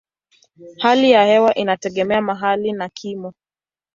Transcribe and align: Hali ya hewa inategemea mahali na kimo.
Hali 0.77 1.11
ya 1.11 1.25
hewa 1.25 1.53
inategemea 1.53 2.21
mahali 2.21 2.71
na 2.71 2.89
kimo. 2.89 3.33